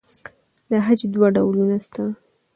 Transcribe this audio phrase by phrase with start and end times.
[0.69, 2.03] د خج دوه ډولونه شته.